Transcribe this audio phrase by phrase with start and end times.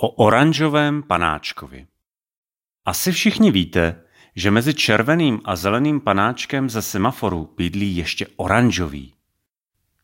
[0.00, 1.86] O oranžovém panáčkovi.
[2.84, 4.02] Asi všichni víte,
[4.36, 9.14] že mezi červeným a zeleným panáčkem ze semaforu bydlí ještě oranžový.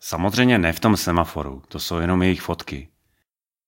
[0.00, 2.88] Samozřejmě ne v tom semaforu, to jsou jenom jejich fotky.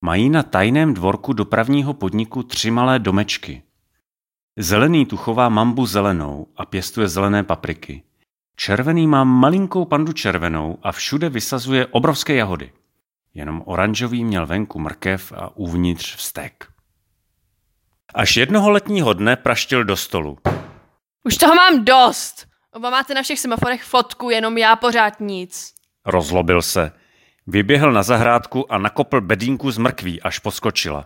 [0.00, 3.62] Mají na tajném dvorku dopravního podniku tři malé domečky.
[4.56, 8.02] Zelený tu chová mambu zelenou a pěstuje zelené papriky.
[8.56, 12.72] Červený má malinkou pandu červenou a všude vysazuje obrovské jahody.
[13.34, 16.66] Jenom oranžový měl venku mrkev a uvnitř vztek.
[18.14, 20.38] Až jednoho letního dne praštil do stolu.
[21.24, 22.46] Už toho mám dost.
[22.72, 25.74] Oba máte na všech semaforech fotku, jenom já pořád nic.
[26.06, 26.92] Rozlobil se.
[27.46, 31.04] Vyběhl na zahrádku a nakopl bedínku z mrkví, až poskočila.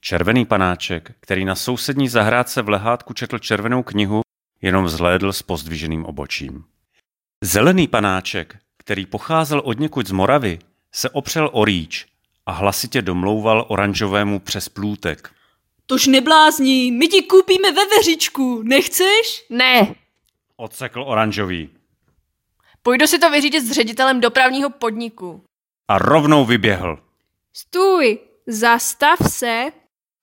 [0.00, 4.20] Červený panáček, který na sousední zahrádce v lehátku četl červenou knihu,
[4.62, 6.64] jenom vzhlédl s pozdviženým obočím.
[7.44, 10.58] Zelený panáček, který pocházel od někud z Moravy,
[10.92, 12.06] se opřel o rýč
[12.46, 15.30] a hlasitě domlouval oranžovému přes plůtek.
[15.86, 19.46] Tož neblázní, my ti koupíme ve veřičku, nechceš?
[19.50, 19.94] Ne,
[20.56, 21.68] Odsekl oranžový
[22.82, 25.42] půjdu si to vyřídit s ředitelem dopravního podniku.
[25.88, 26.98] a rovnou vyběhl.
[27.52, 29.64] Stůj, zastav se.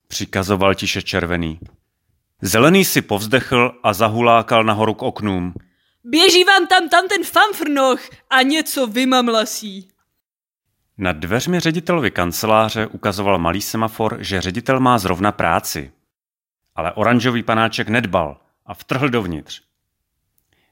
[0.07, 1.59] Přikazoval tiše červený.
[2.41, 5.53] Zelený si povzdechl a zahulákal nahoru k oknům.
[6.03, 9.87] Běží vám tam tam ten fanfrnoch a něco vymamlasí.
[10.99, 15.91] Nad dveřmi ředitelovi kanceláře ukazoval malý semafor, že ředitel má zrovna práci.
[16.75, 19.61] Ale oranžový panáček nedbal a vtrhl dovnitř.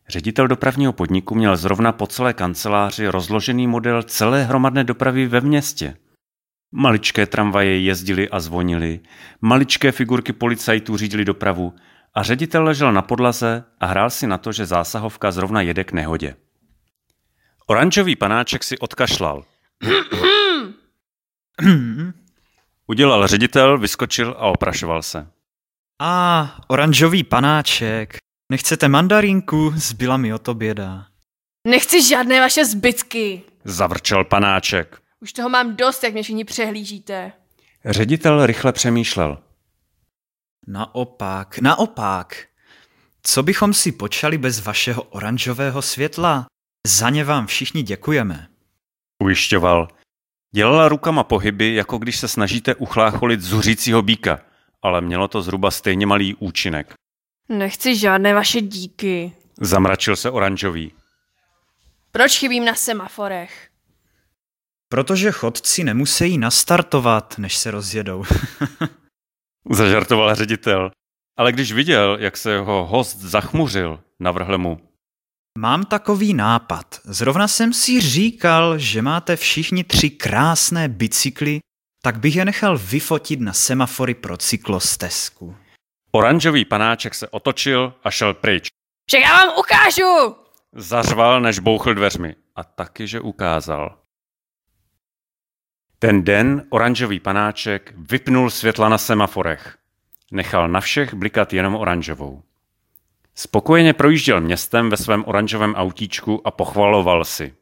[0.10, 5.98] Ředitel dopravního podniku měl zrovna po celé kanceláři rozložený model celé hromadné dopravy ve městě.
[6.72, 9.00] Maličké tramvaje jezdily a zvonily,
[9.42, 11.74] maličké figurky policajtů řídili dopravu
[12.14, 15.92] a ředitel ležel na podlaze a hrál si na to, že zásahovka zrovna jede k
[15.92, 16.36] nehodě.
[17.68, 19.44] Oranžový panáček si odkašlal.
[22.88, 25.28] Udělal ředitel, vyskočil a oprašoval se.
[26.00, 28.18] A oranžový panáček.
[28.52, 29.74] Nechcete mandarinku?
[29.76, 31.08] Zbyla mi o to běda.
[31.68, 33.42] Nechci žádné vaše zbytky.
[33.64, 35.02] Zavrčel panáček.
[35.20, 37.32] Už toho mám dost, jak mě všichni přehlížíte.
[37.86, 39.44] Ředitel rychle přemýšlel.
[40.68, 42.46] Naopak, naopak.
[43.24, 46.46] Co bychom si počali bez vašeho oranžového světla?
[46.88, 48.48] Za ně vám všichni děkujeme.
[49.24, 49.88] Ujišťoval.
[50.56, 54.42] Dělala rukama pohyby, jako když se snažíte uchlácholit zuřícího býka,
[54.82, 56.94] ale mělo to zhruba stejně malý účinek.
[57.50, 59.32] Nechci žádné vaše díky.
[59.62, 60.92] Zamračil se oranžový.
[62.12, 63.70] Proč chybím na semaforech?
[64.90, 68.24] Protože chodci nemusí nastartovat, než se rozjedou.
[69.70, 70.92] Zažartoval ředitel.
[71.38, 74.90] Ale když viděl, jak se jeho host zachmuřil, navrhl mu.
[75.58, 77.02] Mám takový nápad.
[77.04, 81.60] Zrovna jsem si říkal, že máte všichni tři krásné bicykly,
[82.02, 85.56] tak bych je nechal vyfotit na semafory pro cyklostezku.
[86.12, 88.68] Oranžový panáček se otočil a šel pryč.
[89.08, 90.36] Však já vám ukážu!
[90.76, 92.36] Zařval, než bouchl dveřmi.
[92.56, 93.98] A taky, že ukázal.
[96.00, 99.78] Ten den oranžový panáček vypnul světla na semaforech.
[100.32, 102.44] Nechal na všech blikat jenom oranžovou.
[103.36, 107.54] Spokojeně projížděl městem ve svém oranžovém autíčku a pochvaloval si.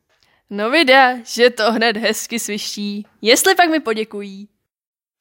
[0.49, 3.05] No vida, že to hned hezky sviští.
[3.21, 4.47] Jestli pak mi poděkují.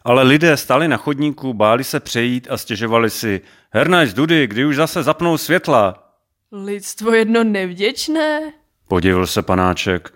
[0.04, 3.40] Ale lidé stáli na chodníku, báli se přejít a stěžovali si.
[3.70, 6.14] Hernajs Dudy, kdy už zase zapnou světla?
[6.52, 8.52] Lidstvo jedno nevděčné.
[8.88, 10.12] Podivil se panáček.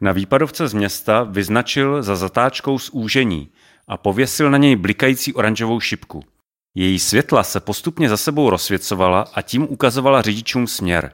[0.00, 3.52] Na výpadovce z města vyznačil za zatáčkou z úžení
[3.88, 6.24] a pověsil na něj blikající oranžovou šipku.
[6.78, 11.12] Její světla se postupně za sebou rozsvěcovala a tím ukazovala řidičům směr.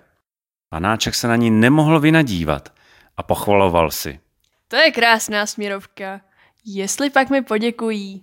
[0.68, 2.72] Panáček se na ní nemohl vynadívat
[3.16, 4.20] a pochvaloval si.
[4.68, 6.20] To je krásná směrovka.
[6.64, 8.22] Jestli pak mi poděkují.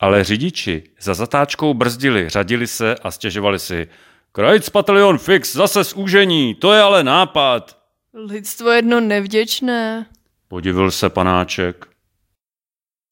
[0.00, 3.88] Ale řidiči za zatáčkou brzdili, řadili se a stěžovali si.
[4.32, 7.78] Krajc Patalion Fix, zase z úžení, to je ale nápad.
[8.14, 10.06] Lidstvo jedno nevděčné.
[10.48, 11.87] Podivil se panáček.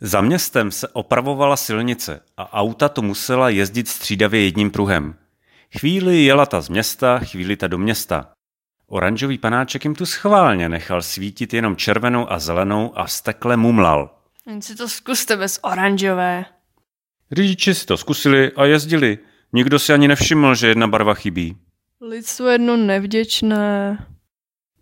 [0.00, 5.14] Za městem se opravovala silnice a auta to musela jezdit střídavě jedním pruhem.
[5.78, 8.32] Chvíli jela ta z města, chvíli ta do města.
[8.86, 14.18] Oranžový panáček jim tu schválně nechal svítit jenom červenou a zelenou a vztekle mumlal.
[14.46, 16.44] Jen si to zkuste bez oranžové.
[17.32, 19.18] Řidiči si to zkusili a jezdili.
[19.52, 21.56] Nikdo si ani nevšiml, že jedna barva chybí.
[22.00, 23.98] Lidstvo jedno nevděčné.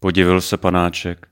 [0.00, 1.28] Podivil se panáček.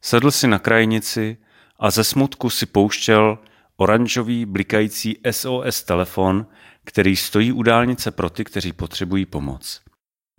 [0.00, 1.36] Sedl si na krajnici
[1.78, 3.38] a ze smutku si pouštěl
[3.76, 6.46] oranžový blikající SOS telefon,
[6.84, 9.80] který stojí u dálnice pro ty, kteří potřebují pomoc.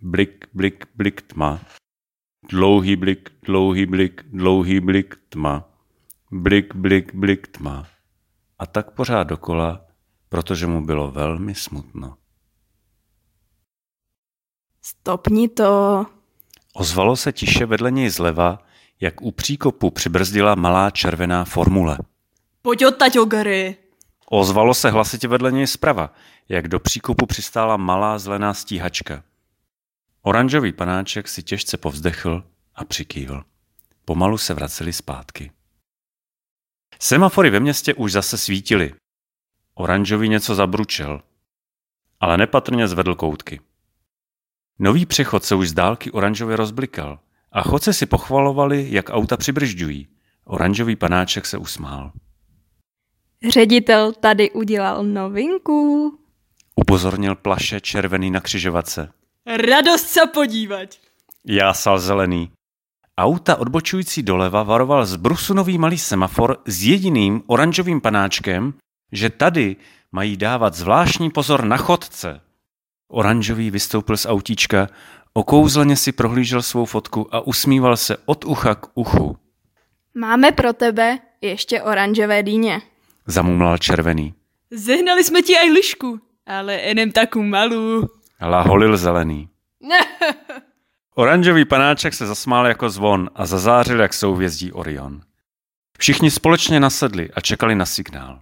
[0.01, 1.59] Blik, blik, blik tma.
[2.49, 5.69] Dlouhý blik, dlouhý blik, dlouhý blik tma.
[6.31, 7.87] Blik, blik, blik tma.
[8.59, 9.85] a tak pořád dokola,
[10.29, 12.17] protože mu bylo velmi smutno.
[14.81, 16.05] Stopni to.
[16.73, 18.64] Ozvalo se tiše vedle něj zleva,
[19.01, 21.97] jak u příkopu přibrzdila malá červená formule.
[22.61, 23.77] Pojď odtaď, Ogary.
[24.29, 26.13] Ozvalo se hlasitě vedle něj zprava,
[26.49, 29.23] jak do příkopu přistála malá zelená stíhačka.
[30.21, 32.43] Oranžový panáček si těžce povzdechl
[32.75, 33.43] a přikývl.
[34.05, 35.51] Pomalu se vraceli zpátky.
[36.99, 38.93] Semafory ve městě už zase svítily.
[39.73, 41.21] Oranžový něco zabručel,
[42.19, 43.59] ale nepatrně zvedl koutky.
[44.79, 47.19] Nový přechod se už z dálky oranžově rozblikal
[47.55, 50.07] a chodce si pochvalovali, jak auta přibržďují.
[50.45, 52.11] Oranžový panáček se usmál.
[53.49, 56.11] Ředitel tady udělal novinku.
[56.75, 59.09] Upozornil plaše červený na křižovatce.
[59.45, 60.89] Radost se podívat.
[61.45, 62.51] Jásal zelený.
[63.17, 68.73] Auta odbočující doleva varoval zbrusunový malý semafor s jediným oranžovým panáčkem,
[69.11, 69.75] že tady
[70.11, 72.41] mají dávat zvláštní pozor na chodce.
[73.07, 74.87] Oranžový vystoupil z autíčka,
[75.37, 79.37] okouzleně si prohlížel svou fotku a usmíval se od ucha k uchu.
[80.13, 82.81] Máme pro tebe ještě oranžové dýně.
[83.27, 84.33] Zamumlal červený.
[84.71, 88.07] Zehnali jsme ti aj lišku, ale enem taku malou.
[88.41, 89.49] Laholil zelený.
[91.15, 95.21] Oranžový panáček se zasmál jako zvon a zazářil jak souvězdí Orion.
[95.97, 98.41] Všichni společně nasedli a čekali na signál.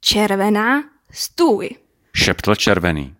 [0.00, 1.70] Červená, stůj.
[2.14, 3.14] Šeptl červený.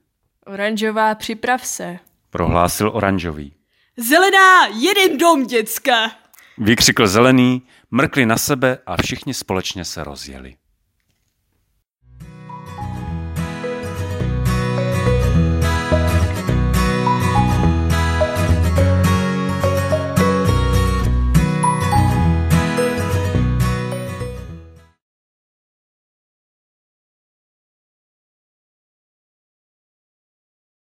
[0.47, 1.99] Oranžová, připrav se.
[2.37, 3.55] Prohlásil oranžový.
[3.97, 6.11] Zelená, jeden dom, děcka.
[6.59, 10.57] Vykřikl zelený, mrkli na sebe a všichni společně se rozjeli.